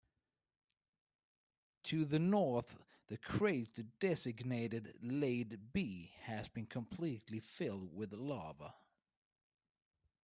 [1.83, 8.73] To the north the crater designated Lade B has been completely filled with lava.